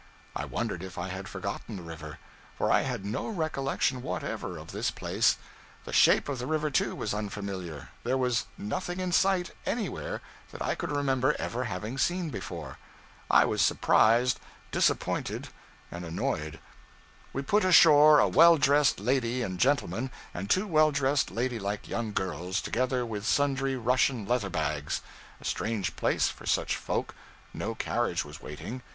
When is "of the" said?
6.27-6.47